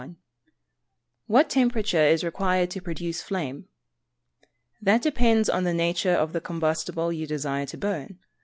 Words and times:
What 1.27 1.47
temperature 1.47 2.01
is 2.01 2.23
required 2.23 2.71
to 2.71 2.81
produce 2.81 3.21
flame? 3.21 3.67
That 4.81 5.03
depends 5.03 5.47
upon 5.47 5.63
the 5.63 5.75
nature 5.75 6.09
of 6.15 6.33
the 6.33 6.41
combustible 6.41 7.13
you 7.13 7.27
desire 7.27 7.67
to 7.67 7.77
burn. 7.77 8.17